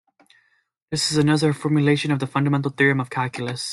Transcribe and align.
This 0.89 1.11
is 1.11 1.19
another 1.19 1.53
formulation 1.53 2.09
of 2.09 2.17
the 2.17 2.25
fundamental 2.25 2.71
theorem 2.71 2.99
of 2.99 3.11
calculus. 3.11 3.69